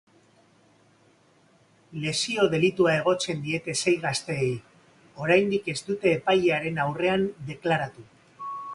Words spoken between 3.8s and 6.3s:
sei gazteei, oraindik ez dute